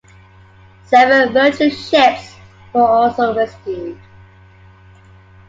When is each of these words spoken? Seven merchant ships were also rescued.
Seven 0.81 1.31
merchant 1.31 1.69
ships 1.73 2.35
were 2.73 2.81
also 2.81 3.35
rescued. 3.35 3.99